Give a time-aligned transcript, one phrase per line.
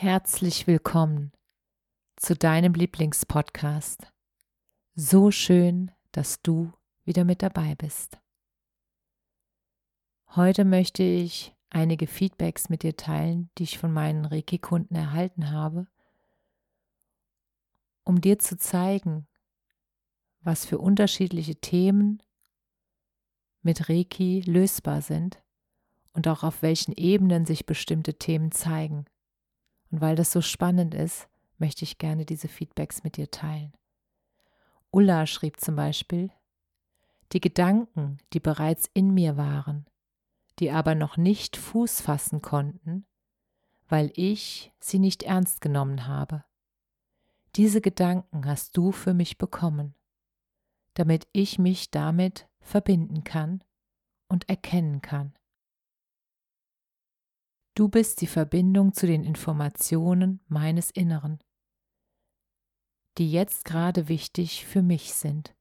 [0.00, 1.32] Herzlich willkommen
[2.14, 4.06] zu deinem Lieblingspodcast.
[4.94, 6.72] So schön, dass du
[7.04, 8.16] wieder mit dabei bist.
[10.36, 15.88] Heute möchte ich einige Feedbacks mit dir teilen, die ich von meinen Reiki-Kunden erhalten habe,
[18.04, 19.26] um dir zu zeigen,
[20.38, 22.22] was für unterschiedliche Themen
[23.62, 25.42] mit Reiki lösbar sind
[26.12, 29.06] und auch auf welchen Ebenen sich bestimmte Themen zeigen.
[29.90, 33.72] Und weil das so spannend ist, möchte ich gerne diese Feedbacks mit dir teilen.
[34.90, 36.30] Ulla schrieb zum Beispiel,
[37.32, 39.86] die Gedanken, die bereits in mir waren,
[40.58, 43.06] die aber noch nicht Fuß fassen konnten,
[43.88, 46.44] weil ich sie nicht ernst genommen habe.
[47.56, 49.94] Diese Gedanken hast du für mich bekommen,
[50.94, 53.62] damit ich mich damit verbinden kann
[54.28, 55.37] und erkennen kann.
[57.78, 61.38] Du bist die Verbindung zu den Informationen meines Inneren,
[63.18, 65.54] die jetzt gerade wichtig für mich sind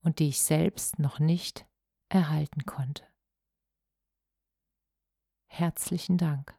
[0.00, 1.64] und die ich selbst noch nicht
[2.08, 3.04] erhalten konnte.
[5.46, 6.58] Herzlichen Dank.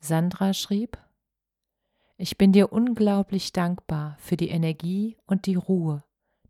[0.00, 0.96] Sandra schrieb,
[2.16, 6.02] ich bin dir unglaublich dankbar für die Energie und die Ruhe,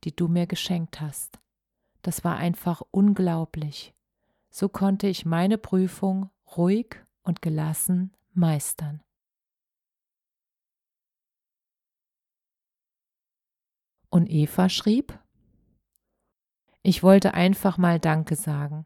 [0.05, 1.41] die du mir geschenkt hast.
[2.03, 3.93] Das war einfach unglaublich.
[4.55, 9.03] So konnte ich meine Prüfung ruhig und gelassen meistern.
[14.11, 15.19] Und Eva schrieb,
[16.83, 18.85] ich wollte einfach mal Danke sagen.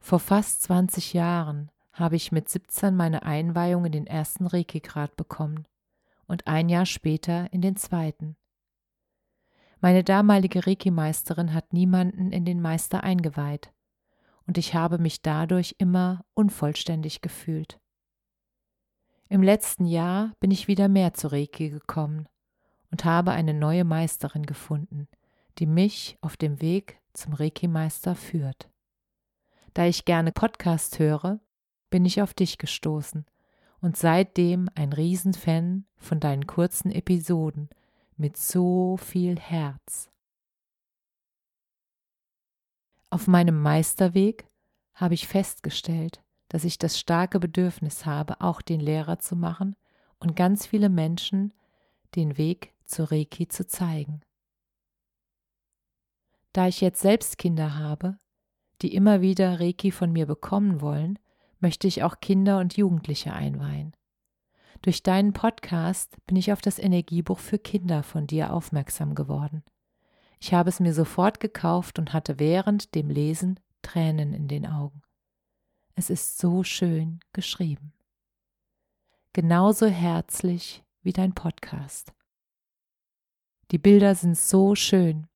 [0.00, 5.66] Vor fast 20 Jahren habe ich mit 17 meine Einweihung in den ersten Reiki-Grad bekommen
[6.26, 8.36] und ein Jahr später in den zweiten.
[9.80, 13.72] Meine damalige Reiki-Meisterin hat niemanden in den Meister eingeweiht
[14.48, 17.78] und ich habe mich dadurch immer unvollständig gefühlt.
[19.28, 22.26] Im letzten Jahr bin ich wieder mehr zu Reiki gekommen
[22.90, 25.06] und habe eine neue Meisterin gefunden,
[25.58, 28.70] die mich auf dem Weg zum Reiki-Meister führt.
[29.74, 31.40] Da ich gerne Podcast höre,
[31.90, 33.26] bin ich auf dich gestoßen
[33.82, 37.68] und seitdem ein Riesenfan von deinen kurzen Episoden
[38.16, 40.08] mit so viel Herz.
[43.10, 44.46] Auf meinem Meisterweg
[44.94, 49.76] habe ich festgestellt, dass ich das starke Bedürfnis habe, auch den Lehrer zu machen
[50.18, 51.54] und ganz viele Menschen
[52.16, 54.20] den Weg zu Reiki zu zeigen.
[56.52, 58.18] Da ich jetzt selbst Kinder habe,
[58.82, 61.18] die immer wieder Reiki von mir bekommen wollen,
[61.60, 63.94] möchte ich auch Kinder und Jugendliche einweihen.
[64.82, 69.64] Durch deinen Podcast bin ich auf das Energiebuch für Kinder von dir aufmerksam geworden.
[70.40, 75.02] Ich habe es mir sofort gekauft und hatte während dem Lesen Tränen in den Augen.
[75.94, 77.92] Es ist so schön geschrieben.
[79.32, 82.12] Genauso herzlich wie dein Podcast.
[83.70, 85.26] Die Bilder sind so schön.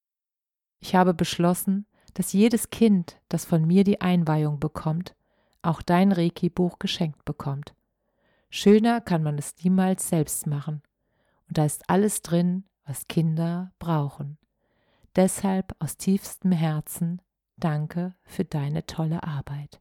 [0.81, 5.15] Ich habe beschlossen, dass jedes Kind, das von mir die Einweihung bekommt,
[5.63, 7.75] auch dein Reiki-Buch geschenkt bekommt.
[8.51, 10.83] Schöner kann man es niemals selbst machen.
[11.49, 14.39] Und da ist alles drin, was Kinder brauchen.
[15.17, 17.21] Deshalb aus tiefstem Herzen
[17.57, 19.81] danke für deine tolle Arbeit.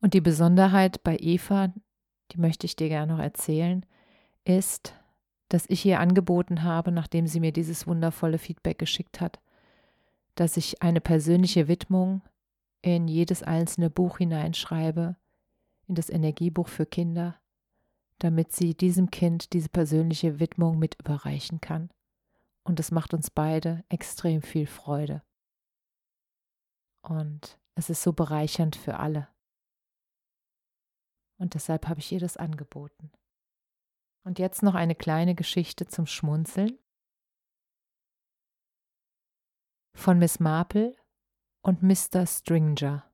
[0.00, 1.72] Und die Besonderheit bei Eva,
[2.30, 3.84] die möchte ich dir gerne noch erzählen,
[4.44, 4.94] ist,
[5.48, 9.40] dass ich ihr angeboten habe, nachdem sie mir dieses wundervolle Feedback geschickt hat,
[10.36, 12.22] dass ich eine persönliche Widmung
[12.82, 15.16] in jedes einzelne Buch hineinschreibe,
[15.88, 17.36] in das Energiebuch für Kinder,
[18.18, 21.90] damit sie diesem Kind diese persönliche Widmung mit überreichen kann.
[22.64, 25.22] Und es macht uns beide extrem viel Freude.
[27.02, 29.28] Und es ist so bereichernd für alle.
[31.38, 33.12] Und deshalb habe ich ihr das angeboten.
[34.24, 36.78] Und jetzt noch eine kleine Geschichte zum Schmunzeln
[39.94, 40.96] von Miss Marple
[41.62, 42.26] und Mr.
[42.26, 43.10] Stringer.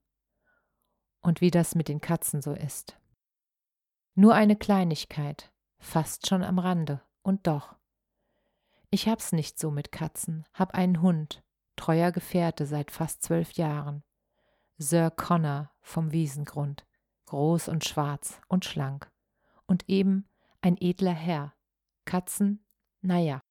[1.21, 2.99] und wie das mit den Katzen so ist.
[4.15, 7.77] Nur eine Kleinigkeit, fast schon am Rande, und doch.
[8.91, 11.43] Ich hab's nicht so mit Katzen, hab einen Hund,
[11.77, 14.05] treuer Gefährte seit fast zwölf Jahren.
[14.77, 16.87] Sir Connor vom Wiesengrund,
[17.27, 19.11] groß und schwarz und schlank.
[19.67, 20.29] Und eben
[20.61, 21.55] ein edler Herr.
[22.05, 22.67] Katzen,
[23.01, 23.43] naja.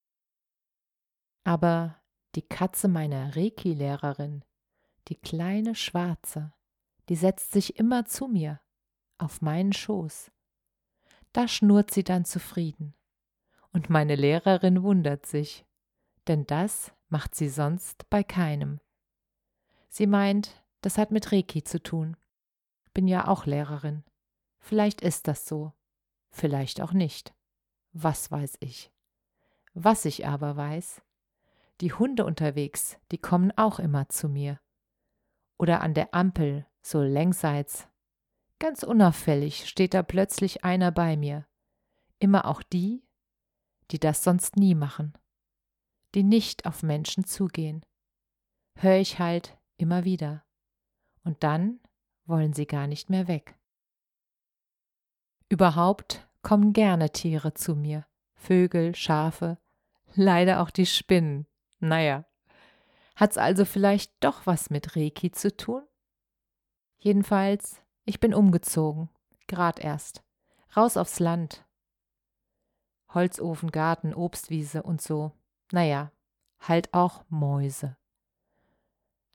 [1.42, 2.00] Aber
[2.36, 4.44] die Katze meiner Reiki-Lehrerin,
[5.08, 6.52] die kleine Schwarze,
[7.08, 8.60] die setzt sich immer zu mir,
[9.18, 10.30] auf meinen Schoß.
[11.32, 12.94] Da schnurrt sie dann zufrieden.
[13.72, 15.64] Und meine Lehrerin wundert sich,
[16.28, 18.80] denn das macht sie sonst bei keinem.
[19.88, 22.16] Sie meint, das hat mit Reiki zu tun.
[22.92, 24.04] Bin ja auch Lehrerin.
[24.58, 25.72] Vielleicht ist das so,
[26.30, 27.34] vielleicht auch nicht.
[27.92, 28.90] Was weiß ich.
[29.74, 31.02] Was ich aber weiß,
[31.80, 34.60] die Hunde unterwegs, die kommen auch immer zu mir.
[35.58, 37.88] Oder an der Ampel, so längsseits.
[38.62, 41.48] Ganz unauffällig steht da plötzlich einer bei mir.
[42.20, 43.02] Immer auch die,
[43.90, 45.14] die das sonst nie machen,
[46.14, 47.84] die nicht auf Menschen zugehen.
[48.76, 50.44] Hör ich halt immer wieder.
[51.24, 51.80] Und dann
[52.24, 53.58] wollen sie gar nicht mehr weg.
[55.48, 58.06] Überhaupt kommen gerne Tiere zu mir,
[58.36, 59.58] Vögel, Schafe,
[60.14, 61.48] leider auch die Spinnen.
[61.80, 62.26] Naja,
[63.16, 65.82] hat's also vielleicht doch was mit Reiki zu tun?
[67.00, 69.08] Jedenfalls, ich bin umgezogen,
[69.48, 70.22] grad erst,
[70.76, 71.64] raus aufs Land.
[73.14, 75.32] Holzofen, Garten, Obstwiese und so.
[75.70, 76.10] Naja,
[76.60, 77.96] halt auch Mäuse.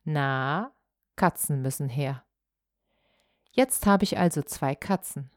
[0.03, 0.71] Na,
[1.15, 2.23] Katzen müssen her.
[3.51, 5.29] Jetzt habe ich also zwei Katzen.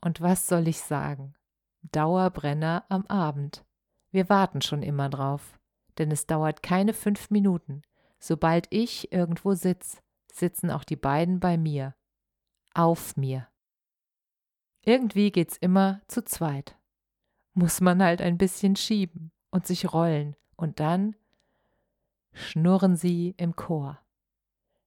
[0.00, 1.34] Und was soll ich sagen?
[1.82, 3.64] Dauerbrenner am Abend.
[4.10, 5.58] Wir warten schon immer drauf,
[5.98, 7.82] denn es dauert keine fünf Minuten.
[8.18, 10.02] Sobald ich irgendwo sitz,
[10.32, 11.94] sitzen auch die beiden bei mir.
[12.74, 13.48] Auf mir.
[14.84, 16.76] Irgendwie geht's immer zu zweit.
[17.54, 21.14] Muss man halt ein bisschen schieben und sich rollen und dann
[22.32, 23.98] schnurren sie im Chor.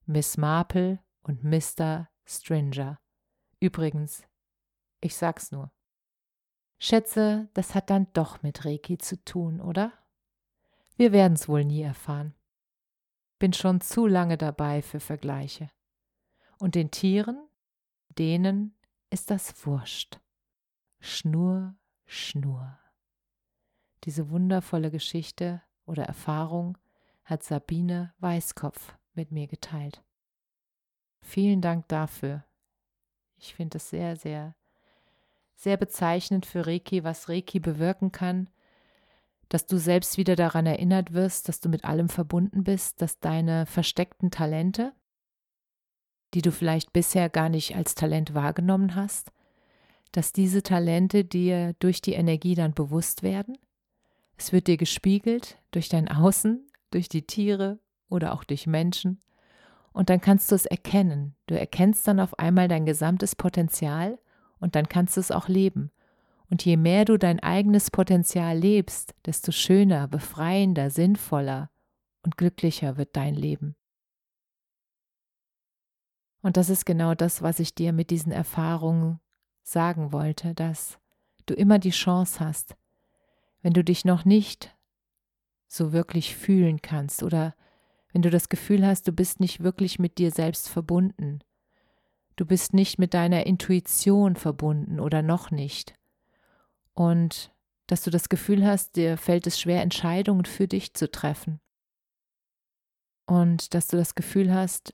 [0.05, 2.09] Miss Marple und Mr.
[2.25, 2.99] Stringer.
[3.59, 4.23] Übrigens,
[5.01, 5.71] ich sag's nur.
[6.79, 9.93] Schätze, das hat dann doch mit Reiki zu tun, oder?
[10.97, 12.33] Wir werden's wohl nie erfahren.
[13.39, 15.69] Bin schon zu lange dabei für Vergleiche.
[16.57, 17.47] Und den Tieren,
[18.17, 18.75] denen
[19.09, 20.19] ist das wurscht.
[20.99, 21.75] Schnur,
[22.05, 22.77] Schnur.
[24.03, 26.77] Diese wundervolle Geschichte oder Erfahrung
[27.23, 30.03] hat Sabine Weißkopf mit mir geteilt.
[31.21, 32.45] Vielen Dank dafür.
[33.37, 34.55] Ich finde es sehr, sehr
[35.55, 38.49] sehr bezeichnend für Reiki, was Reiki bewirken kann,
[39.49, 43.65] dass du selbst wieder daran erinnert wirst, dass du mit allem verbunden bist, dass deine
[43.65, 44.93] versteckten Talente,
[46.35, 49.31] die du vielleicht bisher gar nicht als Talent wahrgenommen hast,
[50.11, 53.57] dass diese Talente dir durch die Energie dann bewusst werden.
[54.37, 57.79] Es wird dir gespiegelt durch dein Außen, durch die Tiere
[58.09, 59.21] oder auch durch Menschen.
[59.93, 61.35] Und dann kannst du es erkennen.
[61.47, 64.19] Du erkennst dann auf einmal dein gesamtes Potenzial
[64.59, 65.89] und dann kannst du es auch leben.
[66.49, 71.69] Und je mehr du dein eigenes Potenzial lebst, desto schöner, befreiender, sinnvoller
[72.23, 73.77] und glücklicher wird dein Leben.
[76.45, 79.19] Und das ist genau das, was ich dir mit diesen Erfahrungen
[79.63, 80.99] sagen wollte, dass
[81.47, 82.75] du immer die Chance hast,
[83.61, 84.75] wenn du dich noch nicht
[85.67, 87.55] so wirklich fühlen kannst oder
[88.13, 91.39] wenn du das Gefühl hast, du bist nicht wirklich mit dir selbst verbunden,
[92.35, 95.93] Du bist nicht mit deiner Intuition verbunden oder noch nicht.
[96.93, 97.53] Und
[97.87, 101.61] dass du das Gefühl hast, dir fällt es schwer, Entscheidungen für dich zu treffen.
[103.25, 104.93] Und dass du das Gefühl hast,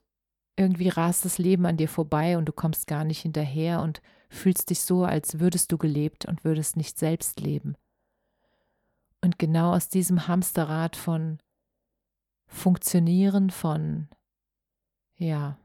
[0.62, 4.70] irgendwie rast das Leben an dir vorbei und du kommst gar nicht hinterher und fühlst
[4.70, 7.76] dich so, als würdest du gelebt und würdest nicht selbst leben.
[9.22, 11.40] Und genau aus diesem Hamsterrad von
[12.48, 14.10] Funktionieren, von,
[15.18, 15.58] ja,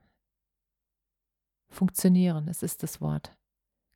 [1.68, 3.36] Funktionieren, es ist das Wort.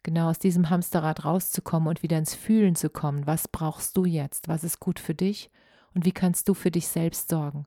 [0.03, 3.27] Genau aus diesem Hamsterrad rauszukommen und wieder ins Fühlen zu kommen.
[3.27, 4.49] Was brauchst du jetzt?
[4.49, 5.51] Was ist gut für dich?
[5.95, 7.67] Und wie kannst du für dich selbst sorgen?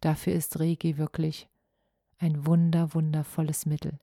[0.00, 1.48] Dafür ist Regi wirklich
[2.22, 3.98] ein wunder, wundervolles Mittel.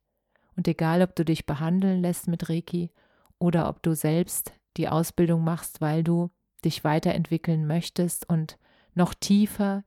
[0.55, 2.91] Und egal, ob du dich behandeln lässt mit Reiki
[3.39, 6.29] oder ob du selbst die Ausbildung machst, weil du
[6.65, 8.59] dich weiterentwickeln möchtest und
[8.93, 9.85] noch tiefer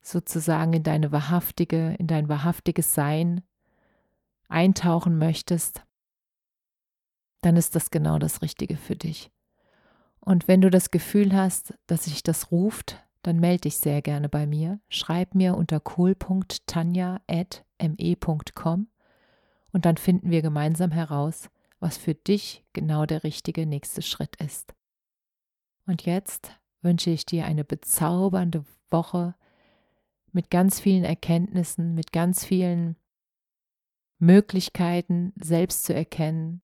[0.00, 3.42] sozusagen in deine wahrhaftige, in dein wahrhaftiges Sein
[4.48, 5.84] eintauchen möchtest,
[7.42, 9.32] dann ist das genau das Richtige für dich.
[10.20, 14.28] Und wenn du das Gefühl hast, dass sich das ruft, dann melde dich sehr gerne
[14.28, 14.80] bei mir.
[14.88, 18.88] Schreib mir unter cool.tanja.me.com
[19.72, 21.48] und dann finden wir gemeinsam heraus,
[21.78, 24.74] was für dich genau der richtige nächste Schritt ist.
[25.86, 29.34] Und jetzt wünsche ich dir eine bezaubernde Woche
[30.32, 32.96] mit ganz vielen Erkenntnissen, mit ganz vielen
[34.18, 36.62] Möglichkeiten, selbst zu erkennen,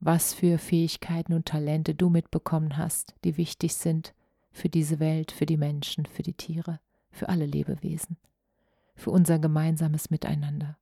[0.00, 4.14] was für Fähigkeiten und Talente du mitbekommen hast, die wichtig sind
[4.54, 6.80] für diese Welt, für die Menschen, für die Tiere,
[7.10, 8.16] für alle Lebewesen,
[8.94, 10.78] für unser gemeinsames Miteinander.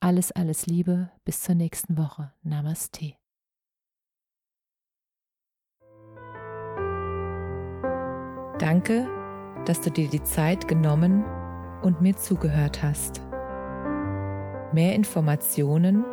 [0.00, 2.32] Alles, alles Liebe, bis zur nächsten Woche.
[2.42, 3.14] Namaste.
[8.58, 9.08] Danke,
[9.64, 11.24] dass du dir die Zeit genommen
[11.82, 13.20] und mir zugehört hast.
[14.72, 16.04] Mehr Informationen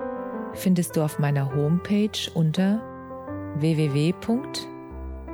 [0.54, 2.84] findest du auf meiner Homepage unter